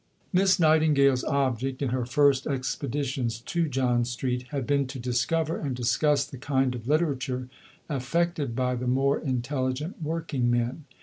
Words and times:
Miss 0.33 0.59
Nightingale's 0.59 1.23
object, 1.25 1.79
in 1.83 1.89
her 1.89 2.07
first 2.07 2.47
expeditions 2.47 3.39
to 3.41 3.69
John 3.69 4.03
Street, 4.03 4.47
had 4.49 4.65
been 4.65 4.87
to 4.87 4.97
discover 4.97 5.59
and 5.59 5.75
discuss 5.75 6.25
the 6.25 6.39
kind 6.39 6.73
of 6.73 6.87
literature 6.87 7.49
affected 7.87 8.55
by 8.55 8.73
the 8.73 8.87
more 8.87 9.19
intelligent 9.19 10.01
working 10.01 10.49
men. 10.49 10.85